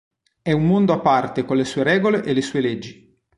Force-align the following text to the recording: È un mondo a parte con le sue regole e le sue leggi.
È 0.41 0.51
un 0.51 0.65
mondo 0.65 0.93
a 0.93 0.99
parte 0.99 1.45
con 1.45 1.57
le 1.57 1.63
sue 1.63 1.83
regole 1.83 2.23
e 2.23 2.33
le 2.33 2.41
sue 2.41 2.59
leggi. 2.59 3.21